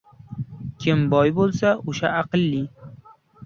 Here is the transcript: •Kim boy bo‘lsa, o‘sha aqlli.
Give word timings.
•Kim 0.85 1.03
boy 1.13 1.31
bo‘lsa, 1.41 1.77
o‘sha 1.95 2.17
aqlli. 2.25 2.67